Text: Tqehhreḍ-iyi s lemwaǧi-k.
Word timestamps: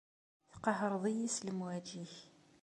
Tqehhreḍ-iyi 0.51 1.29
s 1.35 1.37
lemwaǧi-k. 1.45 2.13